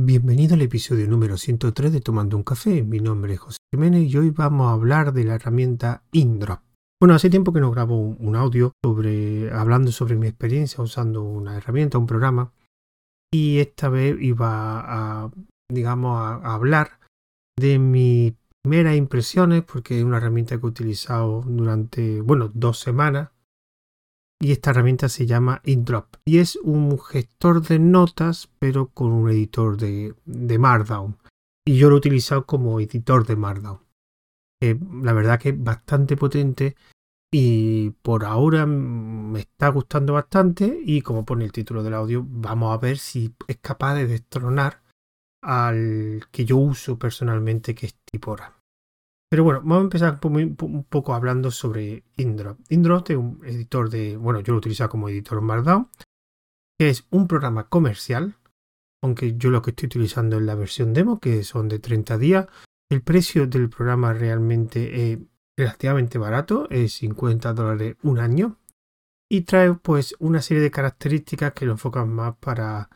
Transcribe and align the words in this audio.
Bienvenido 0.00 0.54
al 0.54 0.62
episodio 0.62 1.06
número 1.06 1.36
103 1.36 1.92
de 1.92 2.00
Tomando 2.00 2.38
un 2.38 2.44
Café. 2.44 2.82
Mi 2.82 2.98
nombre 2.98 3.34
es 3.34 3.40
José 3.40 3.58
Jiménez 3.70 4.10
y 4.10 4.16
hoy 4.16 4.30
vamos 4.30 4.68
a 4.68 4.72
hablar 4.72 5.12
de 5.12 5.24
la 5.24 5.34
herramienta 5.34 6.02
InDrop. 6.12 6.60
Bueno, 6.98 7.14
hace 7.14 7.28
tiempo 7.28 7.52
que 7.52 7.60
no 7.60 7.70
grabo 7.70 7.98
un 7.98 8.34
audio 8.34 8.72
sobre, 8.82 9.52
hablando 9.52 9.92
sobre 9.92 10.16
mi 10.16 10.28
experiencia 10.28 10.82
usando 10.82 11.22
una 11.22 11.58
herramienta, 11.58 11.98
un 11.98 12.06
programa. 12.06 12.54
Y 13.30 13.58
esta 13.58 13.90
vez 13.90 14.16
iba 14.18 14.80
a, 15.24 15.30
digamos, 15.70 16.18
a, 16.18 16.54
hablar 16.54 16.98
de 17.58 17.78
mis 17.78 18.32
meras 18.66 18.96
impresiones, 18.96 19.62
porque 19.62 19.98
es 19.98 20.04
una 20.04 20.16
herramienta 20.16 20.58
que 20.58 20.64
he 20.64 20.70
utilizado 20.70 21.42
durante, 21.42 22.22
bueno, 22.22 22.50
dos 22.54 22.78
semanas 22.78 23.31
y 24.42 24.50
esta 24.50 24.70
herramienta 24.70 25.08
se 25.08 25.24
llama 25.24 25.60
InDrop 25.64 26.16
y 26.24 26.38
es 26.38 26.56
un 26.56 26.98
gestor 26.98 27.62
de 27.62 27.78
notas 27.78 28.50
pero 28.58 28.88
con 28.88 29.12
un 29.12 29.30
editor 29.30 29.76
de, 29.76 30.14
Markdown 30.58 31.16
y 31.64 31.78
yo 31.78 31.88
lo 31.88 31.94
he 31.94 31.98
utilizado 31.98 32.44
como 32.44 32.80
editor 32.80 33.24
de 33.24 33.36
Markdown. 33.36 33.78
la 34.60 35.12
verdad 35.12 35.38
que 35.38 35.50
es 35.50 35.62
bastante 35.62 36.16
potente 36.16 36.74
y 37.32 37.90
por 38.02 38.24
ahora 38.24 38.66
me 38.66 39.38
está 39.38 39.68
gustando 39.68 40.14
bastante 40.14 40.80
y 40.84 41.02
como 41.02 41.24
pone 41.24 41.44
el 41.44 41.52
título 41.52 41.84
del 41.84 41.94
audio 41.94 42.26
vamos 42.28 42.74
a 42.74 42.78
ver 42.78 42.98
si 42.98 43.32
es 43.46 43.58
capaz 43.58 43.94
de 43.94 44.08
destronar 44.08 44.82
al 45.40 46.24
que 46.32 46.44
yo 46.44 46.56
uso 46.56 46.98
personalmente 46.98 47.76
que 47.76 47.86
es 47.86 47.96
Tipora. 48.10 48.61
Pero 49.32 49.44
bueno, 49.44 49.60
vamos 49.60 49.78
a 49.78 49.84
empezar 49.84 50.20
un 50.22 50.84
poco 50.90 51.14
hablando 51.14 51.50
sobre 51.50 52.04
Indrop. 52.18 52.58
Indrop 52.68 53.08
es 53.08 53.16
un 53.16 53.40
editor 53.46 53.88
de, 53.88 54.18
bueno, 54.18 54.40
yo 54.40 54.52
lo 54.52 54.58
utilizo 54.58 54.86
como 54.90 55.08
editor 55.08 55.40
Markdown, 55.40 55.88
que 56.78 56.90
es 56.90 57.06
un 57.08 57.26
programa 57.28 57.66
comercial, 57.66 58.36
aunque 59.02 59.38
yo 59.38 59.48
lo 59.48 59.62
que 59.62 59.70
estoy 59.70 59.86
utilizando 59.86 60.36
es 60.36 60.42
la 60.42 60.54
versión 60.54 60.92
demo, 60.92 61.18
que 61.18 61.44
son 61.44 61.70
de 61.70 61.78
30 61.78 62.18
días. 62.18 62.46
El 62.90 63.00
precio 63.00 63.46
del 63.46 63.70
programa 63.70 64.12
realmente 64.12 65.12
es 65.12 65.18
relativamente 65.56 66.18
barato, 66.18 66.68
es 66.68 66.92
50 66.92 67.54
dólares 67.54 67.96
un 68.02 68.18
año, 68.18 68.58
y 69.30 69.40
trae 69.40 69.72
pues 69.72 70.14
una 70.18 70.42
serie 70.42 70.62
de 70.62 70.70
características 70.70 71.54
que 71.54 71.64
lo 71.64 71.72
enfocan 71.72 72.10
más 72.12 72.36
para 72.36 72.90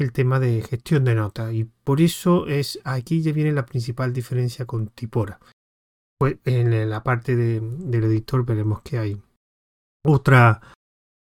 el 0.00 0.10
tema 0.12 0.40
de 0.40 0.62
gestión 0.62 1.04
de 1.04 1.16
notas, 1.16 1.52
y 1.52 1.64
por 1.64 2.00
eso 2.00 2.46
es 2.46 2.80
aquí 2.84 3.20
ya 3.20 3.32
viene 3.32 3.52
la 3.52 3.66
principal 3.66 4.14
diferencia 4.14 4.64
con 4.64 4.86
Tipora 4.86 5.38
pues 6.22 6.38
en 6.44 6.88
la 6.88 7.02
parte 7.02 7.34
del 7.34 8.04
editor 8.04 8.46
veremos 8.46 8.80
que 8.82 8.96
hay 8.96 9.20
otra, 10.06 10.60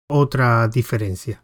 otra 0.07 0.67
diferencia. 0.67 1.43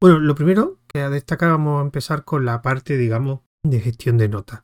Bueno, 0.00 0.20
lo 0.20 0.34
primero 0.34 0.78
que 0.88 1.00
a 1.00 1.10
destacar 1.10 1.50
vamos 1.50 1.80
a 1.82 1.84
empezar 1.84 2.24
con 2.24 2.46
la 2.46 2.62
parte, 2.62 2.96
digamos, 2.96 3.40
de 3.62 3.80
gestión 3.80 4.16
de 4.16 4.30
notas. 4.30 4.62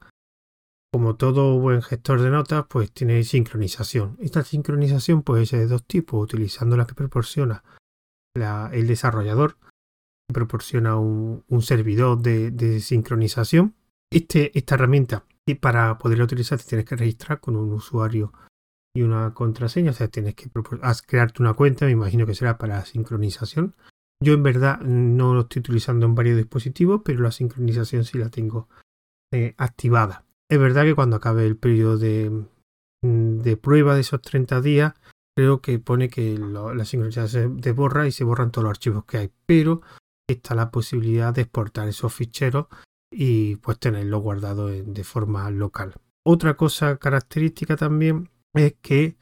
Como 0.91 1.17
todo 1.17 1.59
buen 1.59 1.83
gestor 1.83 2.23
de 2.23 2.31
notas, 2.31 2.65
pues 2.67 2.91
tiene 2.93 3.25
sincronización. 3.25 4.17
Esta 4.21 4.43
sincronización 4.43 5.23
puede 5.23 5.45
ser 5.45 5.59
de 5.59 5.67
dos 5.67 5.85
tipos, 5.85 6.25
utilizando 6.25 6.79
la 6.79 6.87
que 6.87 6.95
proporciona 6.95 7.63
el 8.73 8.87
desarrollador, 8.87 9.59
proporciona 10.33 10.97
un, 10.97 11.45
servidor 11.61 12.23
de, 12.23 12.53
de 12.53 12.81
sincronización. 12.81 13.75
Este, 14.11 14.57
esta 14.59 14.77
herramienta 14.77 15.27
y 15.51 15.55
para 15.55 15.99
poderlo 15.99 16.25
utilizar 16.25 16.59
te 16.59 16.65
tienes 16.65 16.87
que 16.87 16.97
registrar 16.97 17.41
con 17.41 17.57
un 17.57 17.73
usuario 17.73 18.33
y 18.95 19.03
una 19.03 19.35
contraseña. 19.35 19.91
O 19.91 19.95
sea, 19.95 20.09
tienes 20.09 20.35
que 20.35 20.51
crearte 21.07 21.43
una 21.43 21.55
cuenta, 21.55 21.87
me 21.87 21.93
imagino 21.93 22.27
que 22.27 22.35
será 22.35 22.59
para 22.59 22.85
sincronización. 22.85 23.75
Yo 24.23 24.35
en 24.35 24.43
verdad 24.43 24.81
no 24.81 25.35
lo 25.35 25.43
estoy 25.43 25.61
utilizando 25.61 26.07
en 26.07 26.15
varios 26.15 26.37
dispositivos, 26.37 27.03
pero 27.05 27.21
la 27.21 27.33
sincronización 27.33 28.05
sí 28.05 28.19
la 28.19 28.29
tengo 28.29 28.69
eh, 29.33 29.55
activada. 29.57 30.25
Es 30.51 30.59
verdad 30.59 30.85
que 30.85 30.95
cuando 30.95 31.17
acabe 31.17 31.47
el 31.47 31.57
periodo 31.57 31.97
de, 31.97 32.45
de 33.03 33.57
prueba 33.57 33.95
de 33.95 34.03
esos 34.03 34.21
30 34.21 34.61
días, 34.61 34.95
creo 35.37 35.61
que 35.61 35.79
pone 35.79 36.11
que 36.11 36.37
la 36.39 36.85
sincronización 36.85 37.63
se 37.63 37.73
borra 37.73 38.07
y 38.07 38.13
se 38.13 38.25
borran 38.25 38.51
todos 38.51 38.65
los 38.65 38.71
archivos 38.71 39.05
que 39.05 39.19
hay. 39.19 39.31
Pero 39.47 39.81
está 40.29 40.55
la 40.55 40.71
posibilidad 40.71 41.33
de 41.33 41.43
exportar 41.43 41.89
esos 41.89 42.13
ficheros 42.13 42.67
y 43.11 43.57
pues 43.57 43.79
tenerlo 43.79 44.21
guardado 44.21 44.69
de 44.69 45.05
forma 45.05 45.51
local. 45.51 45.95
Otra 46.25 46.57
cosa 46.57 46.97
característica 46.97 47.77
también 47.77 48.31
es 48.55 48.75
que 48.83 49.17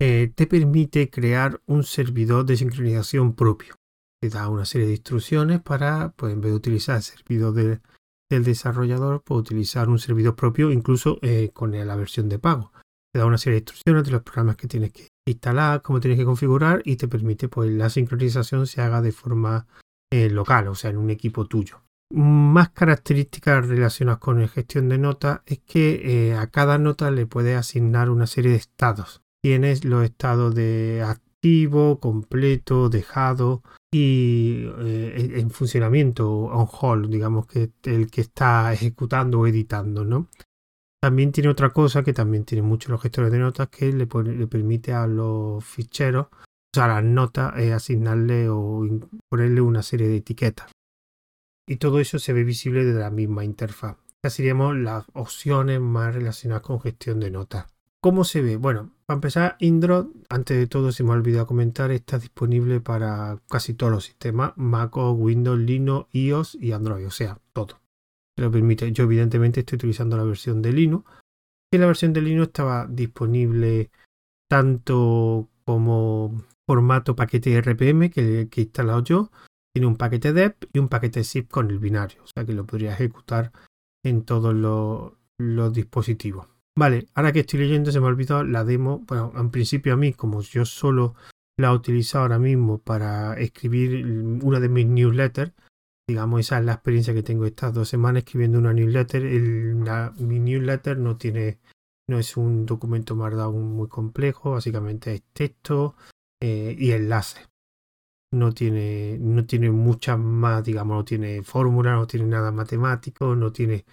eh, 0.00 0.32
te 0.34 0.46
permite 0.46 1.08
crear 1.08 1.60
un 1.66 1.84
servidor 1.84 2.44
de 2.44 2.56
sincronización 2.56 3.34
propio. 3.34 3.76
Te 4.20 4.28
da 4.28 4.48
una 4.48 4.64
serie 4.64 4.88
de 4.88 4.94
instrucciones 4.94 5.60
para, 5.60 6.12
pues 6.16 6.32
en 6.32 6.40
vez 6.40 6.50
de 6.50 6.56
utilizar 6.56 6.96
el 6.96 7.02
servidor 7.02 7.54
del 7.54 8.44
desarrollador, 8.44 9.22
puede 9.22 9.40
utilizar 9.42 9.88
un 9.88 9.98
servidor 9.98 10.34
propio 10.34 10.72
incluso 10.72 11.18
eh, 11.22 11.50
con 11.52 11.70
la 11.72 11.96
versión 11.96 12.28
de 12.28 12.38
pago. 12.38 12.72
Te 13.12 13.20
da 13.20 13.26
una 13.26 13.38
serie 13.38 13.54
de 13.54 13.60
instrucciones 13.60 14.04
de 14.04 14.10
los 14.10 14.22
programas 14.22 14.56
que 14.56 14.68
tienes 14.68 14.92
que 14.92 15.08
instalar, 15.26 15.82
cómo 15.82 16.00
tienes 16.00 16.18
que 16.18 16.24
configurar 16.24 16.82
y 16.84 16.96
te 16.96 17.08
permite 17.08 17.48
pues 17.48 17.70
la 17.70 17.90
sincronización 17.90 18.66
se 18.66 18.80
haga 18.80 19.02
de 19.02 19.12
forma 19.12 19.66
eh, 20.10 20.30
local, 20.30 20.68
o 20.68 20.74
sea, 20.74 20.90
en 20.90 20.96
un 20.96 21.10
equipo 21.10 21.46
tuyo 21.46 21.82
más 22.12 22.70
características 22.70 23.66
relacionadas 23.66 24.20
con 24.20 24.40
la 24.40 24.48
gestión 24.48 24.88
de 24.88 24.98
notas 24.98 25.40
es 25.46 25.60
que 25.60 26.30
eh, 26.30 26.34
a 26.34 26.46
cada 26.48 26.78
nota 26.78 27.10
le 27.10 27.26
puedes 27.26 27.56
asignar 27.56 28.10
una 28.10 28.26
serie 28.26 28.52
de 28.52 28.58
estados. 28.58 29.22
Tienes 29.42 29.84
los 29.84 30.04
estados 30.04 30.54
de 30.54 31.02
activo, 31.04 31.98
completo, 31.98 32.88
dejado 32.88 33.62
y 33.92 34.66
eh, 34.80 35.32
en 35.36 35.50
funcionamiento, 35.50 36.30
on 36.30 36.68
hold, 36.70 37.10
digamos 37.10 37.46
que 37.46 37.70
el 37.84 38.10
que 38.10 38.20
está 38.20 38.72
ejecutando 38.72 39.40
o 39.40 39.46
editando, 39.46 40.04
¿no? 40.04 40.28
También 41.02 41.32
tiene 41.32 41.48
otra 41.48 41.70
cosa 41.70 42.04
que 42.04 42.12
también 42.12 42.44
tiene 42.44 42.62
muchos 42.62 42.90
los 42.90 43.02
gestores 43.02 43.32
de 43.32 43.38
notas 43.38 43.68
que 43.68 43.92
le, 43.92 44.06
le 44.06 44.46
permite 44.46 44.92
a 44.92 45.06
los 45.06 45.64
ficheros, 45.64 46.26
o 46.26 46.74
sea, 46.74 46.84
a 46.84 46.88
las 46.88 47.04
notas, 47.04 47.58
eh, 47.58 47.72
asignarle 47.72 48.48
o 48.48 48.86
ponerle 49.28 49.60
una 49.60 49.82
serie 49.82 50.06
de 50.06 50.18
etiquetas 50.18 50.70
y 51.72 51.76
todo 51.76 52.00
eso 52.00 52.18
se 52.18 52.34
ve 52.34 52.44
visible 52.44 52.84
desde 52.84 53.00
la 53.00 53.10
misma 53.10 53.46
interfaz. 53.46 53.96
Estas 54.16 54.34
serían 54.34 54.84
las 54.84 55.06
opciones 55.14 55.80
más 55.80 56.14
relacionadas 56.14 56.62
con 56.62 56.78
gestión 56.82 57.18
de 57.18 57.30
notas. 57.30 57.64
¿Cómo 58.02 58.24
se 58.24 58.42
ve? 58.42 58.58
Bueno, 58.58 58.90
para 59.06 59.16
empezar, 59.16 59.56
Indrop, 59.58 60.14
antes 60.28 60.58
de 60.58 60.66
todo, 60.66 60.92
se 60.92 61.02
me 61.02 61.10
ha 61.10 61.14
olvidado 61.14 61.46
comentar, 61.46 61.90
está 61.90 62.18
disponible 62.18 62.80
para 62.80 63.38
casi 63.48 63.72
todos 63.72 63.90
los 63.90 64.04
sistemas, 64.04 64.52
MacOS, 64.56 65.16
Windows, 65.18 65.58
Linux, 65.58 66.08
iOS 66.12 66.56
y 66.56 66.72
Android, 66.72 67.06
o 67.06 67.10
sea, 67.10 67.38
todo. 67.54 67.80
Se 68.36 68.44
lo 68.44 68.50
permite. 68.50 68.92
Yo 68.92 69.04
evidentemente 69.04 69.60
estoy 69.60 69.76
utilizando 69.76 70.18
la 70.18 70.24
versión 70.24 70.60
de 70.60 70.74
Linux, 70.74 71.10
y 71.72 71.78
la 71.78 71.86
versión 71.86 72.12
de 72.12 72.20
Linux 72.20 72.48
estaba 72.48 72.86
disponible 72.86 73.90
tanto 74.46 75.48
como 75.64 76.44
formato 76.66 77.16
paquete 77.16 77.58
RPM 77.62 78.10
que, 78.10 78.48
que 78.50 78.60
he 78.60 78.64
instalado 78.64 79.02
yo, 79.02 79.30
tiene 79.72 79.86
un 79.86 79.96
paquete 79.96 80.32
dep 80.32 80.64
y 80.72 80.78
un 80.78 80.88
paquete 80.88 81.24
zip 81.24 81.50
con 81.50 81.70
el 81.70 81.78
binario, 81.78 82.22
o 82.22 82.26
sea 82.26 82.44
que 82.44 82.52
lo 82.52 82.66
podría 82.66 82.92
ejecutar 82.92 83.52
en 84.04 84.24
todos 84.24 84.54
los, 84.54 85.12
dispositivos. 85.72 86.46
Vale, 86.78 87.06
ahora 87.14 87.32
que 87.32 87.40
estoy 87.40 87.60
leyendo 87.60 87.90
se 87.90 88.00
me 88.00 88.06
ha 88.06 88.10
olvidado 88.10 88.44
la 88.44 88.64
demo. 88.64 89.00
Bueno, 89.06 89.32
en 89.36 89.50
principio 89.50 89.94
a 89.94 89.96
mí, 89.96 90.12
como 90.12 90.40
yo 90.42 90.64
solo 90.64 91.14
la 91.58 91.72
utilizo 91.72 92.18
ahora 92.18 92.38
mismo 92.38 92.78
para 92.78 93.34
escribir 93.34 94.06
una 94.42 94.60
de 94.60 94.68
mis 94.68 94.86
newsletters, 94.86 95.52
digamos, 96.08 96.40
esa 96.40 96.58
es 96.58 96.64
la 96.64 96.74
experiencia 96.74 97.14
que 97.14 97.22
tengo 97.22 97.44
estas 97.44 97.74
dos 97.74 97.88
semanas 97.88 98.22
escribiendo 98.22 98.58
una 98.58 98.72
newsletter. 98.72 99.22
mi 99.24 100.38
newsletter 100.38 100.96
no 100.96 101.16
tiene, 101.16 101.58
no 102.08 102.18
es 102.18 102.36
un 102.36 102.66
documento 102.66 103.16
Markdown 103.16 103.74
muy 103.74 103.88
complejo, 103.88 104.52
básicamente 104.52 105.14
es 105.14 105.22
texto 105.32 105.96
eh, 106.40 106.74
y 106.78 106.92
enlaces 106.92 107.51
no 108.32 108.52
tiene, 108.52 109.18
no 109.20 109.44
tiene 109.46 109.70
muchas 109.70 110.18
más, 110.18 110.64
digamos, 110.64 110.96
no 110.96 111.04
tiene 111.04 111.42
fórmula, 111.42 111.94
no 111.94 112.06
tiene 112.06 112.26
nada 112.26 112.50
matemático, 112.50 113.36
no 113.36 113.52
tiene 113.52 113.84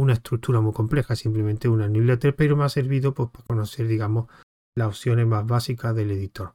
una 0.00 0.14
estructura 0.14 0.60
muy 0.60 0.72
compleja, 0.72 1.16
simplemente 1.16 1.68
una 1.68 1.88
newsletter, 1.88 2.34
pero 2.34 2.56
me 2.56 2.64
ha 2.64 2.68
servido 2.68 3.12
pues, 3.12 3.30
para 3.30 3.44
conocer, 3.44 3.88
digamos, 3.88 4.28
las 4.76 4.88
opciones 4.88 5.26
más 5.26 5.46
básicas 5.46 5.94
del 5.94 6.12
editor. 6.12 6.54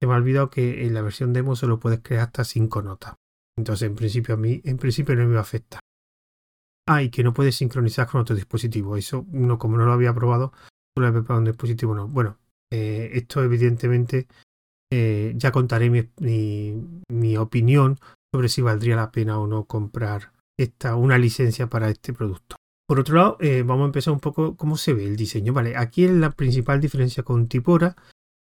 Se 0.00 0.06
me 0.06 0.14
ha 0.14 0.16
olvidado 0.16 0.50
que 0.50 0.86
en 0.86 0.94
la 0.94 1.02
versión 1.02 1.32
demo 1.32 1.56
solo 1.56 1.80
puedes 1.80 2.00
crear 2.00 2.26
hasta 2.26 2.44
5 2.44 2.82
notas. 2.82 3.14
Entonces, 3.56 3.88
en 3.88 3.96
principio, 3.96 4.34
a 4.34 4.38
mí, 4.38 4.60
en 4.64 4.78
principio 4.78 5.14
no 5.16 5.26
me 5.26 5.38
afecta. 5.38 5.80
Ah, 6.88 7.02
y 7.02 7.10
que 7.10 7.22
no 7.22 7.32
puedes 7.32 7.56
sincronizar 7.56 8.08
con 8.08 8.20
otro 8.20 8.34
dispositivo. 8.34 8.96
Eso, 8.96 9.26
uno 9.32 9.58
como 9.58 9.76
no 9.76 9.84
lo 9.84 9.92
había 9.92 10.14
probado, 10.14 10.52
solo 10.96 11.08
había 11.08 11.22
probado 11.22 11.40
un 11.40 11.46
dispositivo 11.46 11.94
no. 11.94 12.08
Bueno, 12.08 12.38
eh, 12.70 13.10
esto 13.14 13.42
evidentemente 13.42 14.26
eh, 14.94 15.32
ya 15.36 15.52
contaré 15.52 15.88
mi, 15.88 17.36
opinión 17.38 17.98
sobre 18.30 18.50
si 18.50 18.60
valdría 18.60 18.94
la 18.94 19.10
pena 19.10 19.38
o 19.38 19.46
no 19.46 19.64
comprar 19.64 20.32
esta, 20.60 20.96
una 20.96 21.16
licencia 21.16 21.66
para 21.66 21.88
este 21.88 22.12
producto. 22.12 22.56
Por 22.86 23.00
otro 23.00 23.16
lado, 23.16 23.36
eh, 23.40 23.62
vamos 23.62 23.84
a 23.84 23.86
empezar 23.86 24.12
un 24.12 24.20
poco 24.20 24.54
cómo 24.54 24.76
se 24.76 24.92
ve 24.92 25.06
el 25.06 25.16
diseño. 25.16 25.54
Vale, 25.54 25.78
aquí 25.78 26.04
es 26.04 26.10
la 26.10 26.32
principal 26.32 26.78
diferencia 26.78 27.22
con 27.22 27.48
Tipora. 27.48 27.96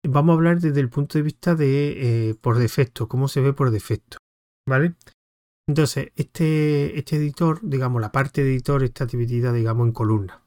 Vamos 0.07 0.33
a 0.33 0.37
hablar 0.37 0.59
desde 0.59 0.79
el 0.79 0.89
punto 0.89 1.19
de 1.19 1.21
vista 1.21 1.53
de 1.53 2.29
eh, 2.29 2.35
por 2.41 2.57
defecto, 2.57 3.07
cómo 3.07 3.27
se 3.27 3.41
ve 3.41 3.53
por 3.53 3.69
defecto. 3.69 4.17
¿Vale? 4.67 4.95
Entonces, 5.67 6.11
este, 6.15 6.97
este 6.97 7.17
editor, 7.17 7.59
digamos, 7.61 8.01
la 8.01 8.11
parte 8.11 8.43
de 8.43 8.53
editor 8.53 8.81
está 8.83 9.05
dividida, 9.05 9.53
digamos, 9.53 9.85
en 9.85 9.93
columnas. 9.93 10.39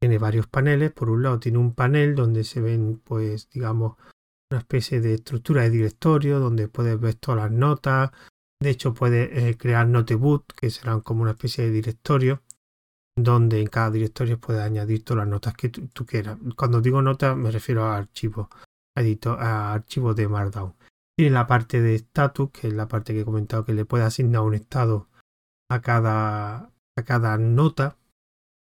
Tiene 0.00 0.18
varios 0.18 0.46
paneles. 0.46 0.92
Por 0.92 1.10
un 1.10 1.24
lado, 1.24 1.40
tiene 1.40 1.58
un 1.58 1.74
panel 1.74 2.14
donde 2.14 2.44
se 2.44 2.60
ven, 2.60 3.00
pues, 3.02 3.48
digamos, 3.50 3.96
una 4.54 4.60
especie 4.60 5.00
de 5.00 5.14
estructura 5.14 5.62
de 5.62 5.70
directorio 5.70 6.38
donde 6.38 6.68
puedes 6.68 6.98
ver 6.98 7.16
todas 7.16 7.42
las 7.42 7.50
notas. 7.50 8.12
De 8.62 8.70
hecho, 8.70 8.94
puedes 8.94 9.30
eh, 9.36 9.56
crear 9.58 9.86
notebook, 9.88 10.46
que 10.54 10.70
serán 10.70 11.00
como 11.00 11.22
una 11.22 11.32
especie 11.32 11.64
de 11.64 11.70
directorio, 11.70 12.42
donde 13.16 13.60
en 13.60 13.66
cada 13.66 13.90
directorio 13.90 14.38
puedes 14.38 14.62
añadir 14.62 15.04
todas 15.04 15.24
las 15.24 15.28
notas 15.28 15.54
que 15.54 15.68
tú, 15.68 16.06
quieras. 16.06 16.38
Cuando 16.56 16.80
digo 16.80 17.02
notas, 17.02 17.36
me 17.36 17.50
refiero 17.50 17.84
a 17.84 17.96
archivos, 17.96 18.48
a 18.96 19.72
archivos 19.72 20.14
de 20.14 20.28
Markdown. 20.28 20.74
Tiene 21.16 21.32
la 21.32 21.46
parte 21.46 21.80
de 21.80 21.96
status, 21.96 22.50
que 22.50 22.68
es 22.68 22.74
la 22.74 22.88
parte 22.88 23.12
que 23.12 23.20
he 23.20 23.24
comentado 23.24 23.64
que 23.64 23.74
le 23.74 23.84
puede 23.84 24.04
asignar 24.04 24.42
un 24.42 24.54
estado 24.54 25.08
a 25.68 25.80
cada, 25.80 26.70
a 26.96 27.02
cada 27.04 27.38
nota. 27.38 27.96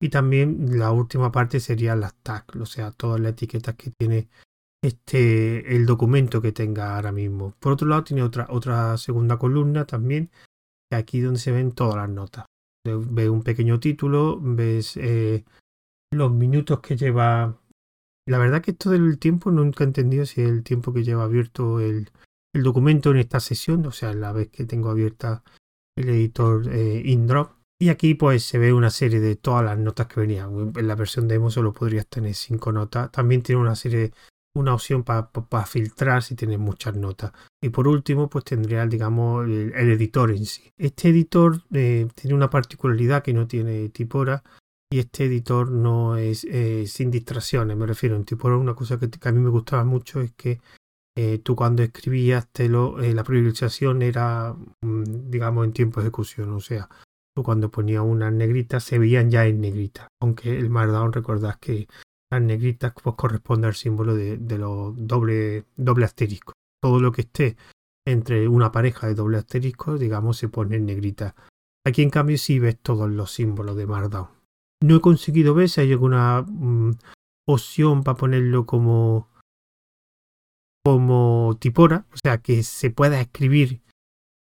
Y 0.01 0.09
también 0.09 0.77
la 0.77 0.91
última 0.91 1.31
parte 1.31 1.59
sería 1.59 1.95
las 1.95 2.15
tags, 2.15 2.55
o 2.55 2.65
sea, 2.65 2.91
todas 2.91 3.19
las 3.19 3.31
etiquetas 3.31 3.75
que 3.75 3.91
tiene 3.91 4.29
este 4.81 5.75
el 5.75 5.85
documento 5.85 6.41
que 6.41 6.51
tenga 6.51 6.95
ahora 6.95 7.11
mismo. 7.11 7.55
Por 7.59 7.73
otro 7.73 7.87
lado, 7.87 8.03
tiene 8.03 8.23
otra, 8.23 8.47
otra 8.49 8.97
segunda 8.97 9.37
columna 9.37 9.85
también, 9.85 10.31
aquí 10.91 11.19
donde 11.19 11.39
se 11.39 11.51
ven 11.51 11.71
todas 11.71 11.95
las 11.95 12.09
notas. 12.09 12.45
Ves 12.85 13.29
un 13.29 13.43
pequeño 13.43 13.79
título, 13.79 14.39
ves 14.41 14.97
eh, 14.97 15.43
los 16.11 16.31
minutos 16.31 16.79
que 16.79 16.95
lleva. 16.95 17.59
La 18.27 18.37
verdad 18.37 18.61
que 18.61 18.71
esto 18.71 18.89
del 18.89 19.17
tiempo 19.19 19.51
nunca 19.51 19.83
he 19.83 19.87
entendido 19.87 20.25
si 20.25 20.41
es 20.41 20.49
el 20.49 20.63
tiempo 20.63 20.93
que 20.93 21.03
lleva 21.03 21.23
abierto 21.23 21.79
el, 21.79 22.09
el 22.53 22.63
documento 22.63 23.11
en 23.11 23.17
esta 23.17 23.39
sesión, 23.39 23.85
o 23.85 23.91
sea, 23.91 24.13
la 24.13 24.31
vez 24.31 24.49
que 24.49 24.65
tengo 24.65 24.89
abierta 24.89 25.43
el 25.97 26.09
editor 26.09 26.67
eh, 26.71 27.01
InDrop. 27.05 27.51
Y 27.81 27.89
aquí 27.89 28.13
pues 28.13 28.43
se 28.43 28.57
ve 28.57 28.73
una 28.73 28.89
serie 28.89 29.19
de 29.19 29.35
todas 29.35 29.63
las 29.63 29.77
notas 29.77 30.07
que 30.07 30.19
venían. 30.19 30.73
En 30.75 30.87
la 30.87 30.95
versión 30.95 31.27
demo 31.27 31.49
solo 31.49 31.73
podrías 31.73 32.07
tener 32.07 32.33
cinco 32.33 32.71
notas. 32.71 33.11
También 33.11 33.41
tiene 33.41 33.61
una 33.61 33.75
serie, 33.75 34.11
una 34.59 34.73
opción 34.73 35.03
para 35.03 35.29
filtrar 35.65 36.21
si 36.21 36.35
tienes 36.35 36.59
muchas 36.59 36.95
notas. 36.95 37.31
Y 37.61 37.69
por 37.69 37.87
último 37.87 38.29
pues 38.29 38.45
tendría 38.45 38.85
digamos 38.85 39.45
el, 39.45 39.73
editor 39.73 40.31
en 40.31 40.45
sí. 40.45 40.71
Este 40.77 41.09
editor 41.09 41.61
eh, 41.73 42.07
tiene 42.13 42.35
una 42.35 42.49
particularidad 42.49 43.23
que 43.23 43.33
no 43.33 43.47
tiene 43.47 43.89
Tipora 43.89 44.43
y 44.91 44.99
este 44.99 45.25
editor 45.25 45.71
no 45.71 46.17
es 46.17 46.43
eh, 46.45 46.85
sin 46.87 47.11
distracciones. 47.11 47.77
Me 47.77 47.85
refiero 47.85 48.15
en 48.15 48.25
Tipora 48.25 48.57
una 48.57 48.75
cosa 48.75 48.99
que, 48.99 49.09
a 49.21 49.31
mí 49.31 49.39
me 49.39 49.49
gustaba 49.49 49.83
mucho 49.83 50.21
es 50.21 50.31
que 50.33 50.59
eh, 51.15 51.39
tú 51.39 51.55
cuando 51.55 51.83
escribías 51.83 52.47
te 52.51 52.69
lo, 52.69 52.97
la 52.97 53.23
priorización 53.23 54.01
era, 54.01 54.55
mm, 54.81 55.29
digamos, 55.29 55.65
en 55.65 55.73
tiempo 55.73 55.99
de 55.99 56.07
ejecución. 56.07 56.51
O 56.53 56.59
sea, 56.59 56.89
tú 57.35 57.43
cuando 57.43 57.69
ponías 57.69 58.03
unas 58.03 58.33
negritas 58.33 58.83
se 58.83 58.99
veían 58.99 59.29
ya 59.29 59.45
en 59.45 59.61
negrita. 59.61 60.07
Aunque 60.21 60.57
el 60.57 60.69
Markdown 60.69 61.13
recordás 61.13 61.57
que 61.57 61.87
las 62.31 62.41
negritas 62.41 62.93
pues, 63.01 63.15
corresponde 63.15 63.67
al 63.67 63.75
símbolo 63.75 64.15
de, 64.15 64.37
los 64.57 64.93
doble, 64.95 65.65
doble 65.75 66.05
asterisco. 66.05 66.53
Todo 66.81 66.99
lo 66.99 67.11
que 67.11 67.21
esté 67.21 67.57
entre 68.07 68.47
una 68.47 68.71
pareja 68.71 69.07
de 69.07 69.15
doble 69.15 69.37
asterisco, 69.37 69.97
digamos, 69.97 70.37
se 70.37 70.49
pone 70.49 70.77
en 70.77 70.85
negrita. 70.85 71.35
Aquí 71.85 72.01
en 72.01 72.09
cambio 72.09 72.37
sí 72.37 72.59
ves 72.59 72.77
todos 72.79 73.09
los 73.09 73.31
símbolos 73.31 73.75
de 73.75 73.87
Markdown. 73.87 74.29
No 74.81 74.95
he 74.95 75.01
conseguido 75.01 75.53
ver 75.53 75.69
si 75.69 75.81
hay 75.81 75.91
alguna 75.91 76.43
mm, 76.47 76.91
opción 77.47 78.03
para 78.03 78.17
ponerlo 78.17 78.65
como 78.65 79.27
como 80.85 81.57
Tipora, 81.59 82.05
o 82.13 82.17
sea, 82.23 82.39
que 82.39 82.63
se 82.63 82.89
pueda 82.89 83.19
escribir 83.19 83.81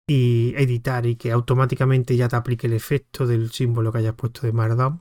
y 0.09 0.53
editar 0.55 1.05
y 1.05 1.15
que 1.15 1.31
automáticamente 1.31 2.15
ya 2.15 2.29
te 2.29 2.35
aplique 2.35 2.67
el 2.67 2.73
efecto 2.73 3.27
del 3.27 3.51
símbolo 3.51 3.91
que 3.91 3.99
hayas 3.99 4.15
puesto 4.15 4.47
de 4.47 4.53
Markdown. 4.53 4.99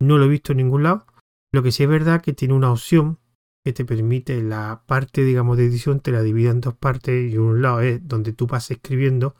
No 0.00 0.18
lo 0.18 0.24
he 0.24 0.28
visto 0.28 0.52
en 0.52 0.58
ningún 0.58 0.82
lado. 0.82 1.06
Lo 1.54 1.62
que 1.62 1.70
sí 1.70 1.84
es 1.84 1.88
verdad 1.88 2.20
que 2.20 2.32
tiene 2.32 2.52
una 2.52 2.72
opción 2.72 3.20
que 3.64 3.72
te 3.72 3.84
permite 3.84 4.42
la 4.42 4.82
parte, 4.88 5.22
digamos, 5.22 5.56
de 5.56 5.66
edición, 5.66 6.00
te 6.00 6.10
la 6.10 6.20
divide 6.20 6.50
en 6.50 6.60
dos 6.60 6.74
partes 6.74 7.32
y 7.32 7.38
un 7.38 7.62
lado 7.62 7.80
es 7.80 8.00
donde 8.08 8.32
tú 8.32 8.48
vas 8.48 8.72
escribiendo 8.72 9.36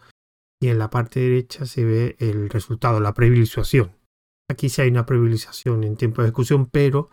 y 0.63 0.69
en 0.69 0.79
la 0.79 0.91
parte 0.91 1.19
derecha 1.19 1.67
se 1.67 1.85
ve 1.85 2.15
el 2.21 2.51
resultado, 2.51 3.01
la 3.01 3.15
previsualización. 3.15 3.97
Aquí 4.49 4.69
sí 4.69 4.81
hay 4.81 4.91
una 4.91 5.07
previsualización 5.07 5.83
en 5.83 5.97
tiempo 5.97 6.23
de 6.23 6.29
ejecución, 6.29 6.67
pero 6.67 7.11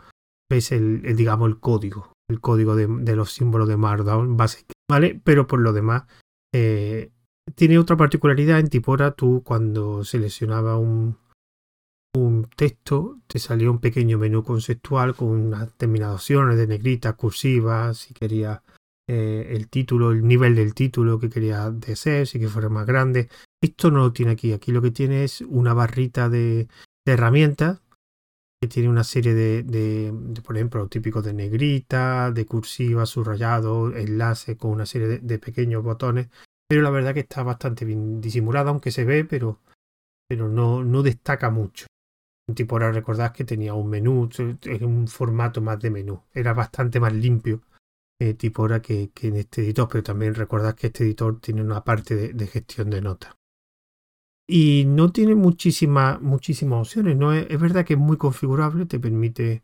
ves 0.48 0.71
el 0.71 1.01
digamos, 1.15 1.50
el 1.50 1.59
código 1.59 2.13
el 2.30 2.39
código 2.39 2.75
de, 2.75 3.15
los 3.15 3.31
símbolos 3.31 3.68
de 3.68 3.77
Markdown 3.77 4.38
básico, 4.38 4.74
¿vale? 4.88 5.19
Pero 5.24 5.48
por 5.48 5.62
lo 5.62 5.74
demás, 5.74 6.03
eh, 6.53 7.12
tiene 7.56 7.80
otra 7.80 7.98
particularidad 7.98 8.59
en 8.59 8.69
Tipora, 8.69 9.13
tú 9.13 9.42
cuando 9.44 10.03
seleccionaba 10.03 10.77
un, 10.77 11.18
un 12.13 12.50
texto, 12.56 13.19
te 13.28 13.40
salía 13.40 13.72
un 13.72 13.80
pequeño 13.80 14.18
menú 14.18 14.44
conceptual 14.44 15.16
con 15.16 15.30
unas 15.30 15.72
terminaciones 15.74 16.58
de 16.58 16.68
negrita, 16.68 17.13
cursiva, 17.13 17.94
si 17.94 18.13
quería 18.13 18.63
eh, 19.08 19.48
el 19.52 19.69
título, 19.69 20.12
el 20.12 20.28
nivel 20.28 20.56
del 20.56 20.74
título 20.74 21.19
que 21.19 21.30
quería 21.30 21.69
de 21.72 21.96
ser, 21.96 22.28
si 22.28 22.40
que 22.40 22.50
fuera 22.50 22.69
más 22.69 22.86
grande. 22.86 23.30
Esto 23.62 23.92
no 23.92 24.00
lo 24.00 24.13
tiene 24.13 24.34
aquí, 24.34 24.54
aquí 24.54 24.72
lo 24.72 24.81
que 24.81 24.92
tiene 24.92 25.24
es 25.24 25.42
una 25.42 25.74
barrita 25.74 26.30
de, 26.30 26.68
de 27.06 27.13
herramientas 27.13 27.81
que 28.62 28.68
tiene 28.68 28.90
una 28.90 29.04
serie 29.04 29.34
de, 29.34 30.13
por 30.46 30.56
ejemplo, 30.56 30.88
típicos 30.88 31.25
de 31.25 31.34
negrita, 31.34 32.31
de 32.31 32.46
cursiva, 32.46 33.08
subrayado, 33.08 33.96
enlace 33.96 34.56
con 34.56 34.69
una 34.69 34.86
serie 34.86 35.19
de, 35.19 35.40
pequeños 35.40 35.84
botones. 35.84 36.30
Pero 36.69 36.84
la 36.84 36.92
verdad 36.92 37.16
que 37.16 37.22
está 37.22 37.42
bastante 37.42 37.86
bien 37.86 38.22
disimulada, 38.22 38.69
aunque 38.69 38.92
se 38.92 39.04
ve, 39.04 39.25
pero, 39.25 39.60
pero 40.30 40.48
no, 40.48 40.84
no 40.84 41.02
destaca 41.02 41.50
mucho. 41.50 41.88
Tipo, 42.56 42.76
ahora 42.76 42.92
recordad 42.92 43.34
que 43.34 43.46
tenía 43.46 43.74
un 43.74 43.90
menú, 43.90 44.30
era 44.64 44.86
un 44.86 45.08
formato 45.08 45.62
más 45.62 45.80
de 45.80 45.90
menú. 45.90 46.22
Era 46.34 46.54
bastante 46.54 47.00
más 47.00 47.14
limpio, 47.14 47.62
eh, 48.20 48.34
tipo 48.34 48.62
ahora 48.64 48.82
que, 48.82 49.12
que, 49.14 49.28
en 49.28 49.38
este 49.38 49.62
editor, 49.62 49.88
pero 49.90 50.04
también 50.04 50.36
recordad 50.36 50.76
que 50.76 50.88
este 50.88 51.04
editor 51.04 51.40
tiene 51.40 51.62
una 51.62 51.84
parte 51.84 52.34
de 52.34 52.48
gestión 52.48 52.90
de 52.90 53.02
notas 53.02 53.36
y 54.52 54.84
no 54.86 55.14
tiene 55.14 55.34
muchísimas 55.34 56.22
muchísimas 56.22 56.82
opciones. 56.82 57.16
¿no? 57.16 57.32
Es, 57.34 57.60
verdad 57.60 57.86
que 57.86 57.94
es 57.94 58.00
muy 58.00 58.18
configurable, 58.18 58.86
te 58.86 59.00
permite 59.00 59.64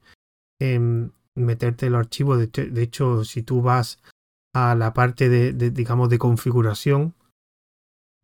em, 0.60 1.12
meterte 1.36 1.90
los 1.90 2.00
archivos. 2.00 2.40
De, 2.40 2.82
hecho, 2.82 3.26
si 3.26 3.44
tú 3.44 3.62
vas 3.62 4.02
a 4.54 4.76
la 4.76 4.94
parte 4.94 5.28
de, 5.28 5.72
digamos, 5.72 6.10
de 6.10 6.18
configuración, 6.18 7.14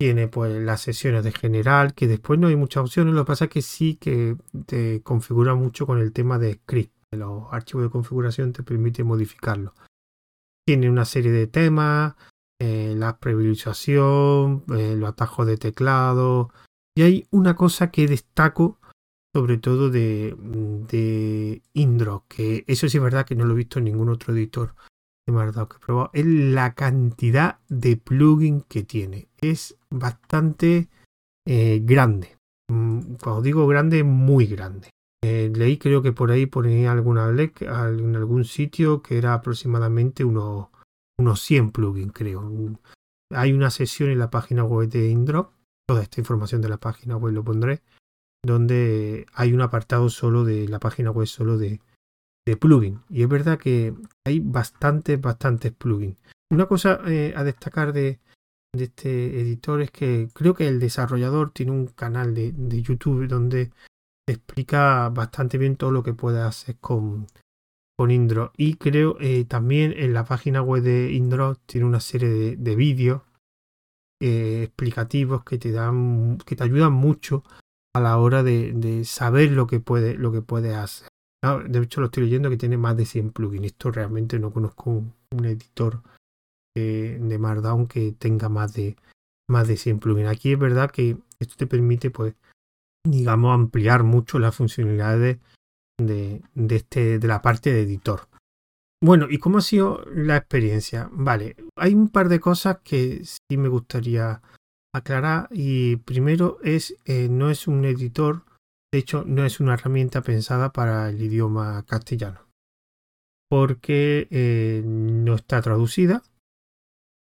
tiene 0.03 0.27
pues 0.27 0.61
las 0.61 0.81
sesiones 0.81 1.23
de 1.23 1.31
general, 1.31 1.93
que 1.93 2.09
después 2.09 2.37
no 2.37 2.47
hay 2.47 2.57
muchas 2.57 2.83
opciones. 2.83 3.13
Lo 3.13 3.23
que 3.23 3.27
pasa 3.27 3.45
es 3.45 3.51
que 3.51 3.61
sí 3.61 3.95
que 3.95 4.35
te 4.65 5.01
configura 5.01 5.55
mucho 5.55 5.87
con 5.87 5.97
el 5.97 6.11
tema 6.11 6.37
de 6.39 6.55
script. 6.55 6.93
Los 7.11 7.43
archivos 7.53 7.85
de 7.85 7.89
configuración 7.89 8.51
te 8.51 8.63
permite 8.63 9.05
modificarlo. 9.05 9.73
Tiene 10.67 10.89
una 10.89 11.05
serie 11.05 11.31
de 11.31 11.47
temas, 11.47 12.15
eh, 12.59 12.95
la 12.97 13.17
priorización, 13.17 14.65
eh, 14.75 14.93
los 14.97 15.07
atajos 15.07 15.47
de 15.47 15.55
teclado. 15.55 16.49
Y 16.97 17.03
hay 17.03 17.27
una 17.31 17.55
cosa 17.55 17.89
que 17.89 18.05
destaco 18.05 18.81
sobre 19.33 19.57
todo 19.57 19.89
de, 19.89 20.35
de 20.37 21.61
Indro, 21.71 22.25
que 22.27 22.65
eso 22.67 22.89
sí 22.89 22.97
es 22.97 23.03
verdad 23.03 23.25
que 23.25 23.35
no 23.35 23.45
lo 23.45 23.53
he 23.53 23.57
visto 23.57 23.79
en 23.79 23.85
ningún 23.85 24.09
otro 24.09 24.33
editor 24.33 24.75
de 25.25 25.31
he 25.31 25.85
probado, 25.85 26.09
es 26.13 26.25
la 26.25 26.73
cantidad 26.73 27.59
de 27.69 27.97
plugins 27.97 28.65
que 28.65 28.83
tiene. 28.83 29.29
Es 29.39 29.77
bastante 29.89 30.89
eh, 31.47 31.81
grande. 31.83 32.37
Mm, 32.69 33.15
cuando 33.21 33.41
digo 33.41 33.67
grande, 33.67 34.03
muy 34.03 34.47
grande. 34.47 34.89
leí 35.21 35.77
creo 35.77 36.01
que 36.01 36.11
por 36.11 36.31
ahí 36.31 36.45
ponía 36.45 36.91
alguna 36.91 37.29
en 37.29 38.15
algún 38.15 38.43
sitio 38.43 39.01
que 39.01 39.17
era 39.17 39.33
aproximadamente 39.33 40.25
unos 40.25 40.67
unos 41.17 41.41
100 41.41 41.71
plugins, 41.71 42.13
creo. 42.13 42.43
Hay 43.31 43.53
una 43.53 43.69
sesión 43.69 44.09
en 44.09 44.19
la 44.19 44.29
página 44.29 44.63
web 44.63 44.89
de 44.89 45.09
Indrop, 45.09 45.53
toda 45.87 46.03
esta 46.03 46.19
información 46.19 46.61
de 46.61 46.69
la 46.69 46.77
página 46.77 47.17
web 47.17 47.33
lo 47.33 47.43
pondré, 47.43 47.81
donde 48.45 49.25
hay 49.33 49.53
un 49.53 49.61
apartado 49.61 50.09
solo 50.09 50.43
de 50.43 50.67
la 50.67 50.79
página 50.79 51.11
web 51.11 51.27
solo 51.27 51.57
de, 51.57 51.81
de 52.45 52.57
plugins. 52.57 53.01
Y 53.09 53.23
es 53.23 53.29
verdad 53.29 53.57
que 53.57 53.93
hay 54.25 54.39
bastantes, 54.39 55.19
bastantes 55.19 55.71
plugins. 55.71 56.17
Una 56.51 56.65
cosa 56.65 56.99
eh, 57.07 57.33
a 57.35 57.43
destacar 57.43 57.93
de, 57.93 58.19
de, 58.75 58.83
este 58.83 59.41
editor 59.41 59.81
es 59.81 59.91
que 59.91 60.29
creo 60.33 60.53
que 60.53 60.67
el 60.67 60.79
desarrollador 60.79 61.51
tiene 61.51 61.71
un 61.71 61.87
canal 61.87 62.33
de, 62.35 62.51
de 62.51 62.81
YouTube 62.81 63.27
donde 63.27 63.71
explica 64.27 65.09
bastante 65.09 65.57
bien 65.57 65.75
todo 65.75 65.91
lo 65.91 66.03
que 66.03 66.13
puede 66.13 66.41
hacer 66.41 66.77
con, 66.77 67.27
con 67.97 68.11
Indro. 68.11 68.51
Y 68.57 68.75
creo 68.75 69.17
eh, 69.19 69.45
también 69.45 69.93
en 69.95 70.13
la 70.13 70.25
página 70.25 70.61
web 70.61 70.83
de 70.83 71.11
Indro 71.11 71.55
tiene 71.65 71.87
una 71.87 71.99
serie 71.99 72.55
de, 72.55 72.75
vídeos 72.75 73.21
eh, 74.21 74.63
explicativos 74.63 75.43
que 75.43 75.57
te 75.57 75.71
dan, 75.71 76.37
que 76.45 76.55
te 76.55 76.63
ayudan 76.63 76.93
mucho 76.93 77.43
a 77.95 77.99
la 77.99 78.17
hora 78.17 78.43
de, 78.43 79.03
saber 79.05 79.51
lo 79.51 79.67
que 79.67 79.79
puede, 79.79 80.15
lo 80.15 80.31
que 80.31 80.41
puede 80.41 80.73
hacer. 80.73 81.07
Ah, 81.43 81.61
de 81.67 81.79
hecho, 81.79 81.99
lo 81.99 82.05
estoy 82.05 82.23
leyendo 82.23 82.49
que 82.49 82.57
tiene 82.57 82.77
más 82.77 82.95
de 82.95 83.05
100 83.05 83.31
plugins. 83.31 83.65
Esto 83.65 83.91
realmente 83.91 84.39
no 84.39 84.51
conozco 84.51 84.91
un, 84.91 85.45
editor 85.45 86.01
eh, 86.75 87.19
de 87.21 87.37
Markdown 87.37 87.87
que 87.87 88.13
tenga 88.13 88.47
más 88.47 88.73
de, 88.73 88.95
más 89.49 89.67
de 89.67 89.75
100 89.75 89.99
plugins. 89.99 90.29
Aquí 90.29 90.53
es 90.53 90.59
verdad 90.59 90.89
que 90.89 91.17
esto 91.39 91.55
te 91.57 91.67
permite, 91.67 92.11
pues, 92.11 92.33
digamos, 93.05 93.53
ampliar 93.53 94.03
mucho 94.03 94.39
las 94.39 94.55
funcionalidades 94.55 95.39
de, 95.99 96.41
de, 96.55 96.75
este, 96.75 97.19
de 97.19 97.27
la 97.27 97.41
parte 97.41 97.73
de 97.73 97.81
editor. 97.81 98.21
Bueno, 99.01 99.27
¿y 99.29 99.37
cómo 99.37 99.57
ha 99.57 99.61
sido 99.61 100.01
la 100.13 100.37
experiencia? 100.37 101.09
Vale, 101.11 101.57
hay 101.75 101.93
un 101.93 102.07
par 102.07 102.29
de 102.29 102.39
cosas 102.39 102.77
que 102.85 103.25
sí 103.25 103.57
me 103.57 103.67
gustaría 103.67 104.41
aclarar. 104.95 105.49
Y 105.51 105.97
primero 105.97 106.59
es, 106.63 106.95
eh, 107.03 107.27
no 107.29 107.49
es 107.49 107.67
un 107.67 107.83
editor, 107.83 108.43
de 108.93 108.99
hecho, 108.99 109.23
no 109.25 109.43
es 109.43 109.59
una 109.59 109.73
herramienta 109.73 110.21
pensada 110.21 110.71
para 110.71 111.09
el 111.09 111.19
idioma 111.19 111.83
castellano. 111.87 112.41
Porque 113.49 114.27
eh, 114.29 114.83
no 114.85 115.33
está 115.33 115.63
traducida. 115.63 116.21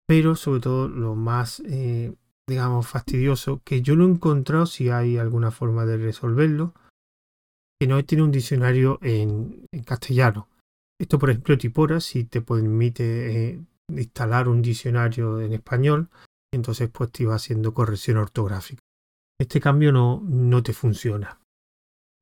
Pero 0.08 0.34
sobre 0.34 0.62
todo 0.62 0.88
lo 0.88 1.14
más, 1.14 1.60
eh, 1.60 2.12
digamos, 2.48 2.88
fastidioso, 2.88 3.60
que 3.64 3.82
yo 3.82 3.94
no 3.94 4.04
he 4.04 4.10
encontrado 4.10 4.66
si 4.66 4.90
hay 4.90 5.16
alguna 5.16 5.52
forma 5.52 5.86
de 5.86 5.96
resolverlo, 5.96 6.74
que 7.80 7.86
no 7.86 8.04
tiene 8.04 8.24
un 8.24 8.32
diccionario 8.32 8.98
en, 9.00 9.64
castellano. 9.84 10.48
Esto, 11.00 11.20
por 11.20 11.30
ejemplo, 11.30 11.56
Tipora 11.56 12.00
si 12.00 12.24
te 12.24 12.40
permite 12.40 13.60
instalar 13.92 14.48
un 14.48 14.60
diccionario 14.60 15.40
en 15.40 15.52
español, 15.52 16.08
entonces 16.52 16.90
pues 16.90 17.12
te 17.12 17.22
iba 17.22 17.36
haciendo 17.36 17.72
corrección 17.72 18.16
ortográfica. 18.16 18.82
Este 19.38 19.60
cambio 19.60 19.92
no, 19.92 20.20
no 20.26 20.64
te 20.64 20.72
funciona. 20.72 21.39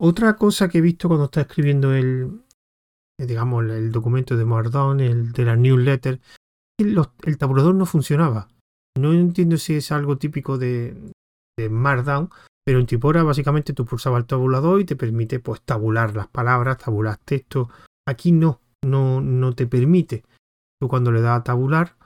Otra 0.01 0.37
cosa 0.37 0.69
que 0.69 0.79
he 0.79 0.81
visto 0.81 1.09
cuando 1.09 1.27
está 1.27 1.43
escribiendo 1.43 1.93
el, 1.93 2.41
eh, 3.21 3.27
digamos, 3.27 3.65
el 3.65 3.91
documento 3.91 4.37
de 4.37 4.45
Markdown, 4.45 5.01
el 5.01 5.33
de 5.33 5.45
la 5.45 5.57
newsletter, 5.57 6.21
el, 6.79 7.01
el 7.25 7.39
tabulador 7.39 7.75
no 7.75 7.87
funcionaba. 7.87 8.49
No 8.97 9.13
entiendo 9.13 9.57
si 9.57 9.75
es 9.75 9.91
algo 9.93 10.19
típico 10.19 10.59
de, 10.59 11.13
de 11.59 11.69
Markdown, 11.69 12.31
pero 12.65 12.79
en 12.81 12.87
Tipora 12.87 13.23
básicamente 13.23 13.73
tú 13.73 13.85
pulsabas 13.85 14.21
el 14.21 14.27
tabulador 14.27 14.81
y 14.81 14.85
te 14.85 14.97
permite 14.97 15.41
pues 15.41 15.63
tabular 15.63 16.15
las 16.15 16.29
palabras, 16.29 16.79
tabular 16.79 17.17
texto. 17.17 17.69
Aquí 18.07 18.33
no, 18.33 18.61
no, 18.85 19.21
no 19.21 19.55
te 19.55 19.67
permite. 19.67 20.25
Tú 20.81 20.89
cuando 20.89 21.11
le 21.11 21.21
das 21.21 21.41
a 21.41 21.45
tabular, 21.45 21.97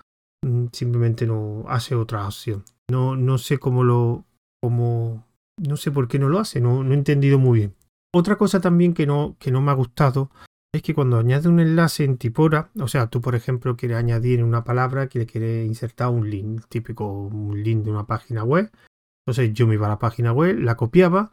Mm, 0.44 0.66
simplemente 0.72 1.26
no 1.26 1.64
hace 1.68 1.94
otra 1.94 2.26
opción. 2.26 2.64
No, 2.90 3.16
no 3.16 3.38
sé 3.38 3.58
cómo 3.58 3.84
lo, 3.84 4.24
cómo, 4.60 5.24
no 5.56 5.76
sé 5.76 5.90
por 5.90 6.08
qué 6.08 6.18
no 6.18 6.28
lo 6.28 6.38
hace, 6.38 6.60
no, 6.60 6.82
no 6.82 6.92
he 6.92 6.96
entendido 6.96 7.38
muy 7.38 7.60
bien. 7.60 7.74
Otra 8.14 8.36
cosa 8.36 8.60
también 8.60 8.92
que 8.92 9.06
no, 9.06 9.36
que 9.38 9.50
no 9.50 9.62
me 9.62 9.70
ha 9.70 9.74
gustado 9.74 10.30
es 10.74 10.82
que 10.82 10.94
cuando 10.94 11.18
añade 11.18 11.48
un 11.48 11.60
enlace 11.60 12.04
en 12.04 12.16
Tipora, 12.18 12.70
o 12.80 12.88
sea, 12.88 13.08
tú 13.08 13.20
por 13.20 13.34
ejemplo 13.34 13.76
quieres 13.76 13.98
añadir 13.98 14.42
una 14.42 14.64
palabra 14.64 15.08
que 15.08 15.20
le 15.20 15.26
quieres 15.26 15.66
insertar 15.66 16.08
un 16.08 16.28
link, 16.30 16.64
típico 16.68 17.06
un 17.10 17.62
link 17.62 17.84
de 17.84 17.90
una 17.90 18.06
página 18.06 18.44
web. 18.44 18.70
Entonces 19.26 19.52
yo 19.54 19.66
me 19.66 19.74
iba 19.74 19.86
a 19.86 19.90
la 19.90 19.98
página 19.98 20.32
web, 20.32 20.58
la 20.58 20.76
copiaba 20.76 21.30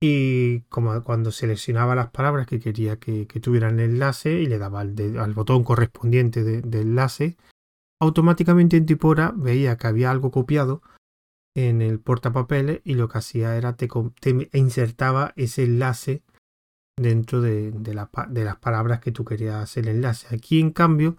y 0.00 0.60
como 0.62 1.02
cuando 1.02 1.32
seleccionaba 1.32 1.96
las 1.96 2.10
palabras 2.10 2.46
que 2.46 2.60
quería 2.60 2.98
que, 2.98 3.26
tuvieran 3.26 3.80
el 3.80 3.90
enlace 3.90 4.40
y 4.40 4.46
le 4.46 4.58
daba 4.58 4.80
al, 4.80 5.34
botón 5.34 5.64
correspondiente 5.64 6.44
de 6.44 6.80
enlace, 6.80 7.36
automáticamente 8.00 8.76
en 8.76 8.86
Tipora 8.86 9.32
veía 9.36 9.76
que 9.76 9.88
había 9.88 10.10
algo 10.10 10.30
copiado 10.30 10.82
en 11.66 11.82
el 11.82 11.98
portapapeles 11.98 12.80
y 12.84 12.94
lo 12.94 13.08
que 13.08 13.18
hacía 13.18 13.56
era 13.56 13.74
te, 13.74 13.88
insertaba 14.52 15.32
ese 15.34 15.64
enlace 15.64 16.22
dentro 16.96 17.40
de, 17.40 17.72
las 17.92 18.56
palabras 18.58 19.00
que 19.00 19.10
tú 19.10 19.24
querías 19.24 19.56
hacer 19.56 19.88
el 19.88 19.96
enlace. 19.96 20.32
Aquí 20.34 20.60
en 20.60 20.70
cambio 20.70 21.16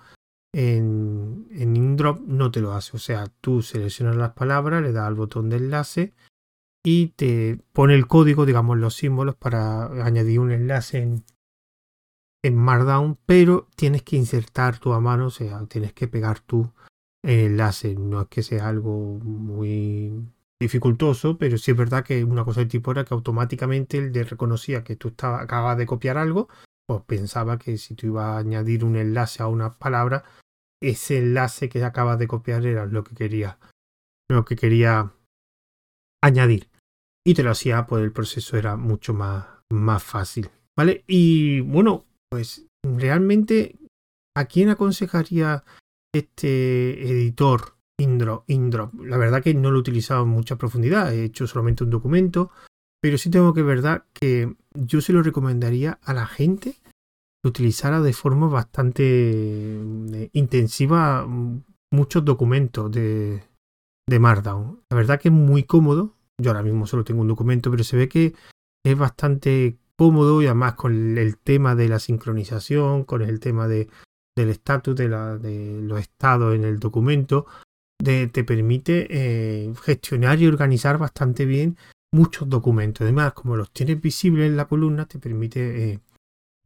en, 0.55 1.47
en 1.51 1.75
InDrop 1.75 2.21
no 2.21 2.51
te 2.51 2.61
lo 2.61 2.71
hace. 2.71 2.95
O 2.95 2.99
sea, 2.99 3.27
tú 3.41 3.61
seleccionas 3.61 4.15
las 4.15 4.31
palabras, 4.31 4.81
le 4.81 4.93
das 4.93 5.07
al 5.07 5.15
botón 5.15 5.49
de 5.49 5.57
enlace 5.57 6.13
y 6.85 7.07
te 7.07 7.59
pone 7.73 7.95
el 7.95 8.07
código, 8.07 8.45
digamos 8.45 8.77
los 8.77 8.95
símbolos 8.95 9.35
para 9.35 9.87
añadir 10.05 10.39
un 10.39 10.53
enlace 10.53 10.99
en, 10.99 11.25
en 12.45 12.55
Markdown, 12.55 13.17
pero 13.25 13.67
tienes 13.75 14.03
que 14.03 14.15
insertar 14.15 14.79
tú 14.79 14.93
a 14.93 15.01
mano, 15.01 15.27
o 15.27 15.31
sea, 15.31 15.65
tienes 15.65 15.91
que 15.91 16.07
pegar 16.07 16.39
tú 16.39 16.71
enlace. 17.23 17.95
No 17.95 18.21
es 18.21 18.27
que 18.27 18.43
sea 18.43 18.67
algo 18.67 19.19
muy 19.19 20.11
dificultoso, 20.61 21.37
pero 21.37 21.57
sí 21.57 21.71
es 21.71 21.77
verdad 21.77 22.03
que 22.03 22.23
una 22.23 22.43
cosa 22.43 22.61
de 22.61 22.65
tipo 22.65 22.91
era 22.91 23.05
que 23.05 23.13
automáticamente 23.13 23.97
él 23.97 24.11
le 24.11 24.23
reconocía 24.23 24.83
que 24.83 24.95
tú 24.95 25.09
estaba, 25.09 25.41
acabas 25.41 25.77
de 25.77 25.85
copiar 25.85 26.17
algo, 26.17 26.49
pues 26.87 27.01
pensaba 27.03 27.57
que 27.57 27.77
si 27.77 27.95
tú 27.95 28.07
ibas 28.07 28.25
a 28.25 28.37
añadir 28.39 28.83
un 28.83 28.95
enlace 28.95 29.41
a 29.41 29.47
una 29.47 29.77
palabra, 29.77 30.23
ese 30.81 31.19
enlace 31.19 31.69
que 31.69 31.83
acabas 31.83 32.19
de 32.19 32.27
copiar 32.27 32.65
era 32.65 32.85
lo 32.85 33.03
que 33.03 33.15
quería, 33.15 33.57
lo 34.29 34.43
que 34.43 34.55
quería 34.55 35.13
añadir. 36.21 36.69
Y 37.25 37.33
te 37.35 37.43
lo 37.43 37.51
hacía, 37.51 37.85
pues 37.85 38.03
el 38.03 38.11
proceso 38.11 38.57
era 38.57 38.75
mucho 38.75 39.13
más, 39.13 39.45
más 39.69 40.03
fácil. 40.03 40.49
¿Vale? 40.77 41.03
Y 41.07 41.59
bueno, 41.61 42.05
pues 42.29 42.65
realmente, 42.83 43.77
¿a 44.35 44.45
quién 44.45 44.69
aconsejaría 44.69 45.63
este 46.13 47.09
editor 47.09 47.75
Indrop? 47.99 48.49
Indrop? 48.49 48.93
La 49.01 49.17
verdad 49.17 49.43
que 49.43 49.53
no 49.53 49.71
lo 49.71 49.77
he 49.77 49.81
utilizado 49.81 50.23
en 50.23 50.29
mucha 50.29 50.57
profundidad, 50.57 51.13
he 51.13 51.25
hecho 51.25 51.47
solamente 51.47 51.83
un 51.83 51.89
documento, 51.89 52.49
pero 53.01 53.17
sí 53.17 53.29
tengo 53.29 53.53
que 53.53 53.61
verdad 53.61 54.05
que 54.13 54.55
yo 54.73 55.01
se 55.01 55.13
lo 55.13 55.23
recomendaría 55.23 55.99
a 56.03 56.13
la 56.13 56.25
gente 56.25 56.75
que 57.41 57.47
utilizara 57.49 58.01
de 58.01 58.13
forma 58.13 58.47
bastante 58.47 59.03
eh, 59.05 60.29
intensiva 60.33 61.27
muchos 61.91 62.25
documentos 62.25 62.91
de, 62.91 63.43
de 64.09 64.19
Markdown. 64.19 64.81
La 64.89 64.97
verdad 64.97 65.19
que 65.19 65.29
es 65.29 65.33
muy 65.33 65.63
cómodo. 65.63 66.15
Yo 66.41 66.51
ahora 66.51 66.63
mismo 66.63 66.87
solo 66.87 67.03
tengo 67.03 67.21
un 67.21 67.27
documento, 67.27 67.71
pero 67.71 67.83
se 67.83 67.97
ve 67.97 68.07
que 68.07 68.33
es 68.85 68.97
bastante 68.97 69.77
cómodo 69.97 70.41
y 70.41 70.45
además 70.45 70.75
con 70.75 71.17
el 71.17 71.37
tema 71.37 71.75
de 71.75 71.89
la 71.89 71.99
sincronización, 71.99 73.03
con 73.03 73.21
el 73.21 73.39
tema 73.41 73.67
de, 73.67 73.89
del 74.39 74.49
estatus 74.49 74.95
de, 74.95 75.07
los 75.07 75.99
estados 75.99 76.55
en 76.55 76.63
el 76.63 76.79
documento, 76.79 77.45
te 78.03 78.43
permite 78.43 79.07
eh, 79.09 79.73
gestionar 79.83 80.39
y 80.39 80.47
organizar 80.47 80.97
bastante 80.97 81.45
bien 81.45 81.77
muchos 82.11 82.49
documentos. 82.49 83.01
Además, 83.01 83.33
como 83.33 83.55
los 83.55 83.71
tienes 83.71 84.01
visibles 84.01 84.47
en 84.47 84.57
la 84.57 84.67
columna, 84.67 85.05
te 85.05 85.19
permite 85.19 85.91
eh, 85.91 85.99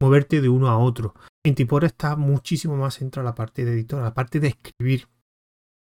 moverte 0.00 0.40
de 0.40 0.48
uno 0.48 0.68
a 0.68 0.78
otro. 0.78 1.14
En 1.44 1.54
Tipora 1.54 1.86
está 1.86 2.16
muchísimo 2.16 2.76
más 2.76 2.98
centrado 2.98 3.24
la 3.28 3.34
parte 3.34 3.64
de 3.64 3.72
editor, 3.72 4.02
la 4.02 4.14
parte 4.14 4.40
de 4.40 4.48
escribir. 4.48 5.08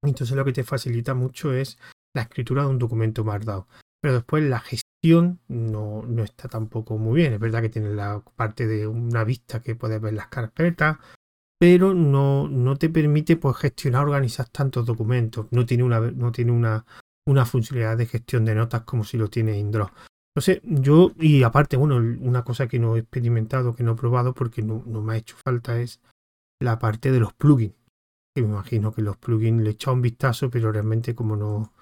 Entonces 0.02 0.36
lo 0.36 0.44
que 0.44 0.52
te 0.52 0.64
facilita 0.64 1.14
mucho 1.14 1.52
es 1.52 1.78
la 2.14 2.22
escritura 2.22 2.62
de 2.62 2.68
un 2.68 2.78
documento 2.78 3.24
Markdown. 3.24 3.64
Pero 4.00 4.14
después 4.14 4.44
la 4.44 4.60
gestión 4.60 5.40
no, 5.48 6.04
está 6.22 6.48
tampoco 6.48 6.98
muy 6.98 7.16
bien. 7.16 7.32
Es 7.32 7.40
verdad 7.40 7.62
que 7.62 7.70
tiene 7.70 7.90
la 7.90 8.22
parte 8.36 8.66
de 8.66 8.86
una 8.86 9.24
vista 9.24 9.62
que 9.62 9.74
puedes 9.74 10.00
ver 10.00 10.14
las 10.14 10.28
carpetas, 10.28 10.98
pero 11.64 11.94
no, 11.94 12.46
no 12.46 12.76
te 12.76 12.90
permite 12.90 13.38
pues, 13.38 13.56
gestionar, 13.56 14.04
organizar 14.04 14.46
tantos 14.50 14.84
documentos. 14.84 15.46
No 15.50 15.64
tiene 15.64 15.82
una, 15.82 15.98
no 15.98 16.30
tiene 16.30 16.52
una, 16.52 16.84
una 17.26 17.46
funcionalidad 17.46 17.96
de 17.96 18.04
gestión 18.04 18.44
de 18.44 18.54
notas 18.54 18.82
como 18.82 19.02
si 19.02 19.16
lo 19.16 19.30
tiene 19.30 19.56
Indro. 19.56 19.90
Entonces, 20.36 20.60
yo, 20.62 21.12
y 21.18 21.42
aparte, 21.42 21.78
bueno, 21.78 21.96
una 21.96 22.44
cosa 22.44 22.68
que 22.68 22.78
no 22.78 22.96
he 22.96 22.98
experimentado, 22.98 23.74
que 23.74 23.82
no 23.82 23.92
he 23.92 23.96
probado 23.96 24.34
porque 24.34 24.60
no, 24.60 24.82
no 24.84 25.00
me 25.00 25.14
ha 25.14 25.16
hecho 25.16 25.36
falta 25.42 25.80
es 25.80 26.02
la 26.60 26.78
parte 26.78 27.10
de 27.10 27.20
los 27.20 27.32
plugins. 27.32 27.72
Que 28.36 28.42
me 28.42 28.48
imagino 28.48 28.92
que 28.92 29.00
los 29.00 29.16
plugins 29.16 29.62
le 29.62 29.70
he 29.70 29.72
echado 29.72 29.94
un 29.94 30.02
vistazo, 30.02 30.50
pero 30.50 30.70
realmente 30.70 31.14
como 31.14 31.34
no, 31.34 31.72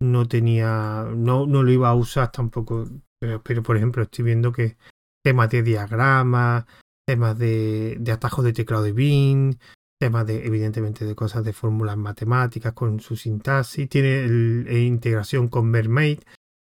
no 0.00 0.28
tenía, 0.28 1.08
no, 1.12 1.44
no 1.44 1.64
lo 1.64 1.72
iba 1.72 1.88
a 1.88 1.94
usar 1.96 2.30
tampoco, 2.30 2.88
pero, 3.18 3.64
por 3.64 3.76
ejemplo 3.76 4.04
estoy 4.04 4.26
viendo 4.26 4.52
que 4.52 4.76
temas 5.24 5.50
de 5.50 5.64
diagramas, 5.64 6.66
temas 7.06 7.38
de, 7.38 7.96
de 8.00 8.12
atajos 8.12 8.44
de 8.44 8.52
teclado 8.52 8.84
de 8.84 8.92
bin, 8.92 9.58
temas 10.00 10.26
de, 10.26 10.46
evidentemente, 10.46 11.04
de 11.04 11.14
cosas 11.14 11.44
de 11.44 11.52
fórmulas 11.52 11.96
matemáticas 11.96 12.72
con 12.72 13.00
su 13.00 13.16
sintaxis, 13.16 13.88
tiene 13.88 14.24
el, 14.24 14.66
integración 14.70 15.48
con 15.48 15.66
Mermaid, 15.66 16.20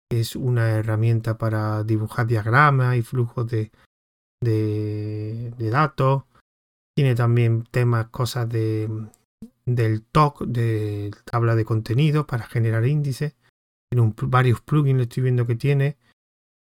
que 0.10 0.19
es 0.19 0.36
una 0.36 0.71
herramienta 0.71 1.38
para 1.38 1.83
dibujar 1.83 2.27
diagramas 2.27 2.98
y 2.98 3.01
flujos 3.01 3.48
de, 3.48 3.71
de, 4.41 5.69
datos, 5.69 6.24
tiene 6.95 7.15
también 7.15 7.63
temas, 7.71 8.07
cosas 8.07 8.50
de 8.50 8.89
del 9.65 10.03
TOC, 10.03 10.45
de 10.45 11.12
tabla 11.25 11.55
de 11.55 11.65
contenido 11.65 12.27
para 12.27 12.43
generar 12.43 12.86
índices. 12.86 13.36
Tiene 13.89 14.13
varios 14.24 14.62
plugins, 14.62 15.01
estoy 15.01 15.24
viendo 15.24 15.45
que 15.45 15.55
tiene. 15.55 15.98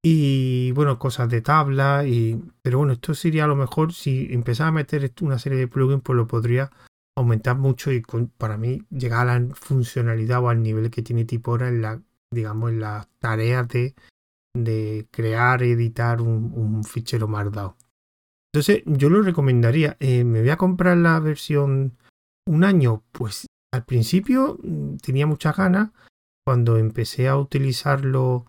Y 0.03 0.71
bueno, 0.71 0.99
cosas 0.99 1.29
de 1.29 1.41
tabla. 1.41 2.05
Y, 2.05 2.41
pero 2.61 2.79
bueno, 2.79 2.93
esto 2.93 3.13
sería 3.13 3.45
a 3.45 3.47
lo 3.47 3.55
mejor 3.55 3.93
si 3.93 4.27
empezara 4.31 4.69
a 4.69 4.73
meter 4.73 5.11
una 5.21 5.39
serie 5.39 5.57
de 5.57 5.67
plugins, 5.67 6.01
pues 6.03 6.15
lo 6.15 6.27
podría 6.27 6.71
aumentar 7.17 7.57
mucho 7.57 7.91
y 7.91 8.03
para 8.37 8.57
mí 8.57 8.83
llegar 8.91 9.27
a 9.27 9.39
la 9.39 9.55
funcionalidad 9.55 10.43
o 10.43 10.49
al 10.49 10.61
nivel 10.61 10.91
que 10.91 11.01
tiene 11.01 11.25
Tipora 11.25 11.67
en 11.67 11.81
la, 11.81 11.99
digamos, 12.31 12.69
en 12.69 12.79
las 12.79 13.07
tareas 13.17 13.67
de, 13.67 13.95
de 14.53 15.07
crear, 15.11 15.63
editar 15.63 16.21
un, 16.21 16.83
fichero 16.83 17.27
Markdown. 17.27 17.73
Entonces, 18.53 18.83
yo 18.85 19.09
lo 19.09 19.21
recomendaría. 19.21 19.97
Eh, 19.99 20.23
me 20.23 20.41
voy 20.41 20.49
a 20.49 20.57
comprar 20.57 20.97
la 20.97 21.19
versión 21.19 21.97
un 22.45 22.63
año, 22.63 23.03
pues 23.11 23.47
al 23.73 23.83
principio 23.83 24.59
mm, 24.63 24.97
tenía 24.97 25.27
muchas 25.27 25.57
ganas, 25.57 25.91
cuando 26.45 26.77
empecé 26.77 27.27
a 27.27 27.37
utilizarlo 27.37 28.45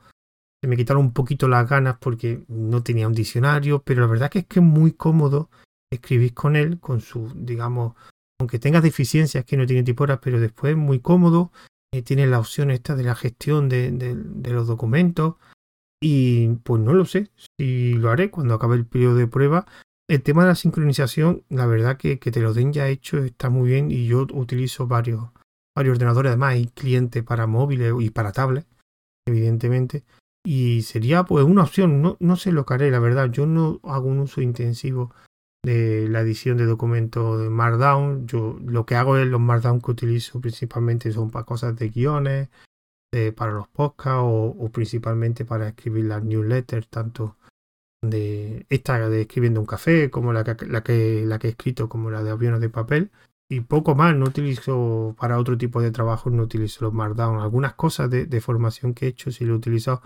se 0.61 0.69
me 0.69 0.77
quitaron 0.77 1.05
un 1.05 1.13
poquito 1.13 1.49
las 1.49 1.69
ganas 1.69 1.99
porque 1.99 2.43
no 2.49 2.83
tenía 2.83 3.07
un 3.07 3.15
diccionario, 3.15 3.83
pero 3.83 4.01
la 4.01 4.09
verdad 4.09 4.31
que 4.31 4.41
es 4.41 4.47
que 4.47 4.61
es 4.61 4.65
muy 4.65 4.93
cómodo 4.93 5.51
escribir 5.91 6.35
con 6.35 6.57
él, 6.57 6.81
con 6.81 7.01
su, 7.01 7.33
digamos, 7.35 7.95
aunque 8.41 8.59
tenga 8.59 8.81
deficiencias 8.81 9.45
que 9.45 9.57
no 9.57 9.67
tiene 9.67 9.83
tiporas, 9.83 10.19
pero 10.23 10.41
después 10.41 10.73
es 10.73 10.77
muy 10.77 11.01
cómodo, 11.01 11.53
eh, 11.93 12.03
tiene 12.03 12.27
la 12.27 12.39
opción 12.39 12.71
esta 12.71 12.97
de 12.97 13.05
la 13.05 13.15
gestión 13.15 13.69
de, 13.69 14.17
los 14.45 14.67
documentos 14.67 15.37
y 16.01 16.49
pues 16.63 16.81
no 16.83 16.93
lo 16.93 17.05
sé 17.05 17.31
si 17.59 17.95
lo 17.95 18.11
haré 18.11 18.31
cuando 18.31 18.55
acabe 18.55 18.77
el 18.77 18.87
periodo 18.87 19.17
de 19.17 19.27
prueba. 19.27 19.67
El 20.09 20.23
tema 20.23 20.43
de 20.43 20.49
la 20.49 20.55
sincronización, 20.55 21.45
la 21.49 21.67
verdad 21.67 21.97
que, 21.97 22.19
que 22.19 22.31
te 22.31 22.41
lo 22.41 22.55
den 22.55 22.73
ya 22.73 22.89
hecho 22.89 23.19
está 23.19 23.51
muy 23.51 23.69
bien 23.69 23.91
y 23.91 24.07
yo 24.07 24.27
utilizo 24.33 24.87
varios, 24.87 25.31
varios 25.77 25.97
ordenadores, 25.97 26.31
además 26.31 26.55
hay 26.55 26.67
clientes 26.69 27.23
para 27.23 27.47
móviles 27.47 27.93
y 28.01 28.11
para 28.11 28.33
tablets, 28.33 28.69
evidentemente. 29.27 30.05
Y 30.51 30.81
sería 30.81 31.25
pues 31.25 31.45
una 31.45 31.65
opción, 31.65 32.01
no, 32.01 32.17
no 32.21 32.37
sé 32.37 32.53
lo 32.53 32.65
que 32.65 32.73
haré, 32.73 32.91
la 32.91 33.01
verdad, 33.01 33.31
yo 33.31 33.45
no 33.45 33.81
hago 33.83 34.09
un 34.09 34.21
uso 34.21 34.41
intensivo 34.41 35.13
de 35.63 36.09
la 36.09 36.21
edición 36.21 36.57
de 36.57 36.65
documentos 36.65 37.39
de 37.39 37.51
Markdown. 37.51 38.27
Yo 38.27 38.59
lo 38.65 38.87
que 38.87 38.95
hago 38.95 39.19
es 39.19 39.27
los 39.27 39.43
Markdown 39.43 39.83
que 39.83 39.91
utilizo 39.91 40.41
principalmente 40.41 41.13
son 41.13 41.31
para 41.31 41.45
cosas 41.45 41.77
de 41.77 41.91
guiones, 41.91 42.49
para 43.37 43.53
los 43.53 43.69
podcasts 43.69 44.23
o, 44.25 44.71
principalmente 44.73 45.45
para 45.45 45.69
escribir 45.69 46.07
las 46.07 46.25
newsletters, 46.25 46.89
tanto 46.89 47.37
de 48.03 48.65
esta 48.71 49.07
de 49.11 49.21
escribiendo 49.21 49.61
un 49.61 49.67
café 49.67 50.09
como 50.09 50.33
la 50.33 50.45
que, 50.45 50.65
la 50.65 50.83
que, 50.83 51.27
la 51.27 51.39
que 51.39 51.49
he 51.49 51.51
escrito 51.51 51.91
como 51.91 52.11
la 52.11 52.23
de 52.23 52.31
aviones 52.31 52.63
de 52.63 52.71
papel 52.71 53.11
y 53.51 53.61
poco 53.61 53.95
más, 53.95 54.15
no 54.15 54.27
utilizo 54.27 55.15
para 55.19 55.39
otro 55.39 55.57
tipo 55.57 55.81
de 55.81 55.91
trabajo, 55.91 56.31
no 56.31 56.43
utilizo 56.43 56.85
los 56.85 56.93
Markdown. 56.93 57.41
Algunas 57.41 57.75
cosas 57.75 58.11
de, 58.11 58.27
de 58.27 58.41
formación 58.41 58.95
que 58.95 59.07
he 59.07 59.09
hecho 59.09 59.31
sí 59.31 59.45
lo 59.45 59.55
he 59.55 59.57
utilizado, 59.57 60.03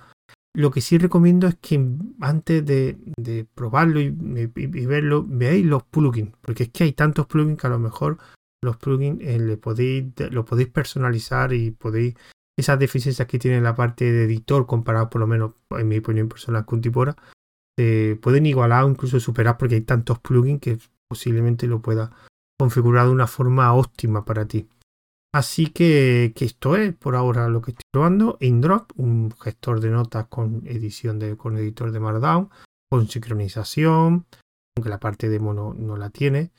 lo 0.55 0.71
que 0.71 0.83
sí 0.83 0.99
recomiendo 0.99 1.47
es 1.47 1.57
que 1.57 1.83
antes 2.21 2.65
de, 2.67 3.47
probarlo 3.55 4.01
y, 4.01 4.11
verlo, 4.11 5.25
veáis 5.27 5.65
los 5.65 5.83
plugins, 5.85 6.33
porque 6.43 6.65
es 6.65 6.69
que 6.69 6.85
hay 6.85 6.93
tantos 6.93 7.27
plugins 7.27 7.59
que 7.59 7.67
a 7.67 7.71
lo 7.71 7.79
mejor 7.79 8.19
los 8.63 8.77
plugins 8.77 9.21
eh, 9.23 9.39
le 9.39 9.57
podéis, 9.57 10.13
lo 10.31 10.45
podéis 10.45 10.69
personalizar 10.69 11.55
y 11.55 11.71
podéis 11.71 12.15
esas 12.59 12.79
deficiencias 12.79 13.27
que 13.27 13.39
tiene 13.39 13.63
la 13.63 13.75
parte 13.75 14.13
de 14.13 14.25
editor 14.25 14.67
comparado 14.67 15.09
por 15.09 15.21
lo 15.21 15.27
menos 15.27 15.55
en 15.71 15.89
mi 15.89 15.99
opinión 15.99 16.29
personal 16.29 16.67
con 16.67 16.83
Tipora 16.83 17.17
se 17.79 18.19
pueden 18.21 18.45
igualar 18.45 18.85
o 18.85 18.91
incluso 18.91 19.19
superar 19.19 19.57
porque 19.57 19.77
hay 19.77 19.81
tantos 19.81 20.19
plugins 20.19 20.61
que 20.61 20.79
posiblemente 21.09 21.67
lo 21.67 21.81
pueda 21.81 22.13
configurar 22.63 23.07
de 23.07 23.13
una 23.13 23.27
forma 23.27 23.75
óptima 23.75 24.25
para 24.25 24.47
ti. 24.47 24.69
Así 25.35 25.67
que, 25.67 26.33
esto 26.37 26.77
es 26.77 26.95
por 26.95 27.17
ahora 27.17 27.49
lo 27.49 27.61
que 27.61 27.73
estoy 27.73 27.83
probando. 27.91 28.37
InDrop, 28.39 28.93
un 28.95 29.33
gestor 29.33 29.81
de 29.81 29.91
notas 29.91 30.29
con 30.29 30.63
edición 30.65 31.19
de, 31.19 31.37
con 31.37 31.57
editor 31.57 31.91
de 31.91 31.99
Markdown, 31.99 32.51
con 32.89 33.09
sincronización, 33.09 34.27
aunque 34.77 34.91
la 34.91 35.01
parte 35.01 35.29
demo 35.29 35.53
no, 35.53 35.75
no 35.75 35.97
la 35.97 36.11
tiene, 36.11 36.53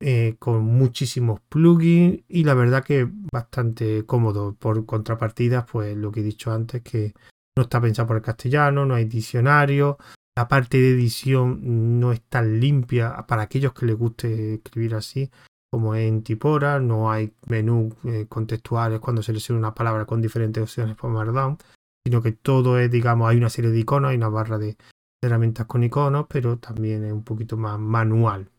eh, 0.00 0.36
con 0.38 0.64
muchísimos 0.64 1.40
plugins 1.50 2.22
y 2.28 2.44
la 2.44 2.54
verdad 2.54 2.82
que 2.82 3.06
bastante 3.30 4.06
cómodo. 4.06 4.54
Por 4.54 4.86
contrapartidas, 4.86 5.66
pues 5.70 5.94
lo 5.98 6.10
que 6.12 6.20
he 6.20 6.22
dicho 6.22 6.50
antes, 6.50 6.80
que 6.80 7.12
no 7.54 7.64
está 7.64 7.78
pensado 7.78 8.08
por 8.08 8.16
el 8.16 8.22
castellano, 8.22 8.86
no 8.86 8.94
hay 8.94 9.04
diccionario, 9.04 9.98
la 10.36 10.48
parte 10.48 10.78
de 10.78 10.90
edición 10.90 11.98
no 11.98 12.12
es 12.12 12.20
tan 12.20 12.60
limpia 12.60 13.24
para 13.26 13.42
aquellos 13.42 13.72
que 13.72 13.86
les 13.86 13.96
guste 13.96 14.54
escribir 14.54 14.94
así 14.94 15.30
como 15.70 15.94
en 15.94 16.22
Tipora, 16.22 16.78
no 16.78 17.10
hay 17.10 17.32
menú 17.48 17.94
eh, 18.04 18.26
contextuales 18.28 19.00
cuando 19.00 19.22
selecciona 19.22 19.58
una 19.58 19.74
palabra 19.74 20.04
con 20.04 20.22
diferentes 20.22 20.62
opciones 20.62 20.96
por 20.96 21.10
Markdown, 21.10 21.58
sino 22.04 22.22
que 22.22 22.32
todo 22.32 22.78
es, 22.78 22.90
digamos, 22.90 23.28
hay 23.28 23.36
una 23.36 23.50
serie 23.50 23.70
de 23.70 23.80
iconos, 23.80 24.10
hay 24.10 24.16
una 24.16 24.28
barra 24.28 24.58
de, 24.58 24.76
herramientas 25.22 25.66
con 25.66 25.82
iconos, 25.82 26.26
pero 26.28 26.58
también 26.58 27.04
es 27.04 27.12
un 27.12 27.24
poquito 27.24 27.56
más 27.56 27.78
manual. 27.78 28.50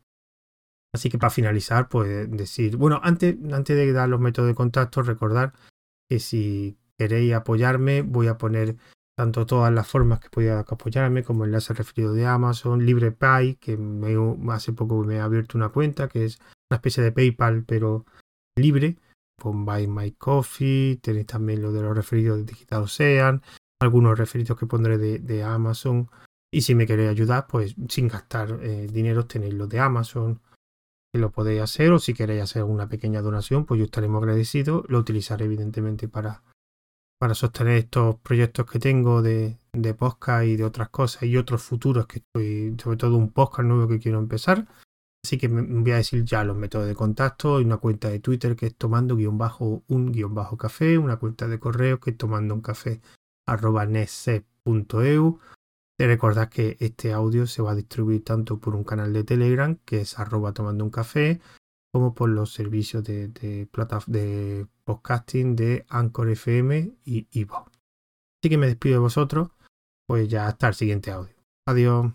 Así 0.93 1.09
que 1.09 1.17
para 1.17 1.29
finalizar, 1.29 1.87
pues 1.87 2.29
decir, 2.29 2.75
bueno, 2.75 2.99
antes, 3.03 3.35
antes 3.53 3.75
de 3.75 3.93
dar 3.93 4.09
los 4.09 4.19
métodos 4.19 4.49
de 4.49 4.55
contacto, 4.55 5.01
recordar 5.01 5.53
que 6.09 6.19
si 6.19 6.77
queréis 6.97 7.33
apoyarme, 7.33 8.01
voy 8.01 8.27
a 8.27 8.37
poner 8.37 8.75
tanto 9.17 9.47
todas 9.47 9.73
las 9.73 9.87
formas 9.87 10.19
que 10.19 10.29
podía 10.29 10.59
apoyarme, 10.59 11.23
como 11.23 11.43
enlace 11.43 11.73
referido 11.73 12.13
de 12.13 12.27
Amazon, 12.27 12.85
LibrePay, 12.85 13.55
que 13.55 13.77
hace 14.49 14.73
poco 14.73 15.03
me 15.03 15.19
ha 15.19 15.23
abierto 15.23 15.57
una 15.57 15.69
cuenta, 15.69 16.07
que 16.07 16.25
es 16.25 16.39
una 16.69 16.75
especie 16.75 17.01
de 17.01 17.11
PayPal, 17.11 17.63
pero 17.65 18.05
libre. 18.55 18.97
Con 19.39 19.65
Buy 19.65 19.87
My 19.87 20.11
Coffee, 20.13 20.97
tenéis 21.01 21.27
también 21.27 21.61
lo 21.61 21.71
de 21.71 21.81
los 21.81 21.95
referidos 21.95 22.39
de 22.39 22.45
Digital 22.45 22.83
Ocean, 22.83 23.43
algunos 23.79 24.17
referidos 24.17 24.57
que 24.57 24.65
pondré 24.65 24.97
de, 24.97 25.43
Amazon. 25.43 26.09
Y 26.51 26.61
si 26.61 26.73
me 26.73 26.87
queréis 26.87 27.09
ayudar, 27.09 27.45
pues 27.47 27.75
sin 27.89 28.07
gastar 28.07 28.59
eh, 28.63 28.87
dinero, 28.91 29.27
tenéis 29.27 29.53
los 29.53 29.69
de 29.69 29.79
Amazon, 29.79 30.41
que 31.13 31.19
lo 31.19 31.31
podéis 31.31 31.61
hacer. 31.61 31.91
O 31.91 31.99
si 31.99 32.15
queréis 32.15 32.41
hacer 32.41 32.63
una 32.63 32.89
pequeña 32.89 33.21
donación, 33.21 33.65
pues 33.65 33.77
yo 33.79 33.85
estaremos 33.85 34.21
agradecidos. 34.21 34.85
Lo 34.89 34.97
utilizaré 34.97 35.45
evidentemente 35.45 36.07
para, 36.07 36.41
para 37.19 37.33
sostener 37.33 37.77
estos 37.77 38.17
proyectos 38.17 38.69
que 38.69 38.79
tengo 38.79 39.21
de, 39.21 39.57
de 39.73 39.93
podcast 39.93 40.45
y 40.45 40.55
de 40.55 40.63
otras 40.63 40.89
cosas 40.89 41.23
y 41.23 41.37
otros 41.37 41.63
futuros 41.63 42.07
que 42.07 42.19
estoy, 42.19 42.75
sobre 42.81 42.97
todo 42.97 43.17
un 43.17 43.31
podcast 43.31 43.67
nuevo 43.67 43.87
que 43.87 43.99
quiero 43.99 44.19
empezar. 44.19 44.67
Así 45.23 45.37
que 45.37 45.49
me 45.49 45.61
voy 45.61 45.91
a 45.91 45.97
decir 45.97 46.23
ya 46.23 46.43
los 46.43 46.55
métodos 46.55 46.87
de 46.87 46.95
contacto. 46.95 47.57
Hay 47.57 47.65
una 47.65 47.77
cuenta 47.77 48.09
de 48.09 48.19
Twitter 48.19 48.55
que 48.55 48.67
es 48.67 48.75
tomando 48.75 49.15
guion 49.15 49.37
bajo 49.37 49.83
un 49.87 50.11
guion 50.11 50.33
bajo 50.33 50.57
café, 50.57 50.97
una 50.97 51.17
cuenta 51.17 51.47
de 51.47 51.59
correo 51.59 51.99
que 51.99 52.11
es 52.11 52.17
tomando 52.17 52.53
un 52.53 52.61
café 52.61 53.01
recordad 56.07 56.49
que 56.49 56.77
este 56.79 57.11
audio 57.11 57.47
se 57.47 57.61
va 57.61 57.71
a 57.71 57.75
distribuir 57.75 58.23
tanto 58.23 58.59
por 58.59 58.75
un 58.75 58.83
canal 58.83 59.11
de 59.13 59.23
Telegram 59.23 59.75
que 59.83 60.01
es 60.01 60.19
arroba 60.19 60.53
tomando 60.53 60.83
un 60.83 60.91
café 60.91 61.41
como 61.91 62.13
por 62.13 62.29
los 62.29 62.53
servicios 62.53 63.03
de, 63.03 63.29
de, 63.29 63.67
de 64.07 64.67
podcasting 64.87 65.55
de 65.57 65.85
Anchor 65.89 66.29
FM 66.29 66.93
y 67.03 67.27
Ivo. 67.31 67.65
Así 68.39 68.49
que 68.49 68.57
me 68.57 68.67
despido 68.67 68.95
de 68.95 68.99
vosotros, 68.99 69.49
pues 70.07 70.29
ya 70.29 70.47
hasta 70.47 70.69
el 70.69 70.73
siguiente 70.73 71.11
audio. 71.11 71.35
Adiós. 71.67 72.13